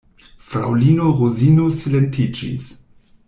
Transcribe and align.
Fraŭlino 0.51 1.09
Rozino 1.19 1.67
silentiĝis. 1.81 2.73